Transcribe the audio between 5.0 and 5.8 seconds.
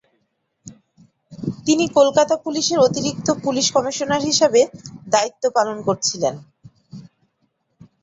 দায়িত্ব পালন